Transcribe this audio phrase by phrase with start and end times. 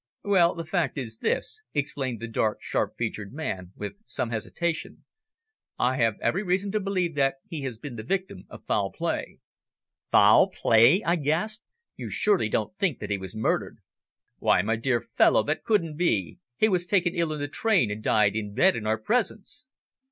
[0.23, 5.03] "Well, the fact is this," explained the dark, sharp featured man, with some hesitation.
[5.77, 9.37] "I have every reason to believe that he has been the victim of foul play."
[10.11, 11.67] "Foul play!" I gasped.
[11.97, 13.77] "You surely don't think that he was murdered?
[14.39, 16.39] Why, my dear fellow, that couldn't be.
[16.57, 19.69] He was taken ill in the train, and died in bed in our presence."